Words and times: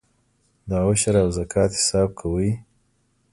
د 0.69 0.71
عشر 0.87 1.15
او 1.23 1.29
زکات 1.37 1.71
حساب 1.79 2.09
کوئ؟ 2.19 2.49